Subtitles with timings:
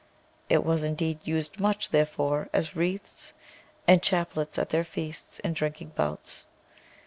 [0.49, 1.57] It was much used,
[1.91, 3.33] therefore, as wreaths
[3.87, 6.47] and chap lets at their fep«ts and drinking bouts.